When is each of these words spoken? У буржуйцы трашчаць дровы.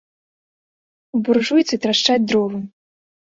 У 1.17 1.19
буржуйцы 1.27 1.79
трашчаць 1.83 2.19
дровы. 2.31 2.59